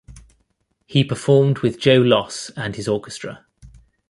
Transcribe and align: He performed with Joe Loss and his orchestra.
He 0.87 1.03
performed 1.03 1.59
with 1.59 1.77
Joe 1.79 1.99
Loss 2.01 2.49
and 2.57 2.75
his 2.75 2.87
orchestra. 2.87 3.45